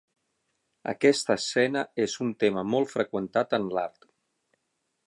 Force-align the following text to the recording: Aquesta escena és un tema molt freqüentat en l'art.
Aquesta 0.93 1.35
escena 1.41 1.83
és 2.07 2.17
un 2.27 2.33
tema 2.45 2.65
molt 2.71 2.93
freqüentat 2.95 3.57
en 3.61 3.71
l'art. 3.79 4.13